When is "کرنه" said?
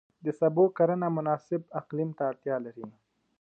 0.77-1.07